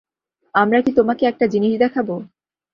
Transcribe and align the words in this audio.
আমরা 0.55 0.79
কি 0.85 0.91
তোমাকে 0.95 1.23
একটা 1.27 1.45
জিনিস 1.47 1.73
দেখাব? 1.79 2.07